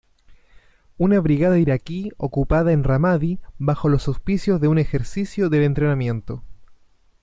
[0.97, 6.41] Una brigada iraquí ocupada en Ramadi bajo los auspicios de un ejercicio del entrenamiento.